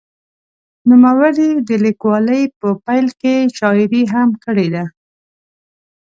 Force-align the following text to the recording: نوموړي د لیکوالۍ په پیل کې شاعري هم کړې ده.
نوموړي 0.89 1.49
د 1.67 1.69
لیکوالۍ 1.85 2.43
په 2.59 2.67
پیل 2.85 3.07
کې 3.21 3.35
شاعري 3.57 4.03
هم 4.13 4.29
کړې 4.43 4.67
ده. 4.75 4.85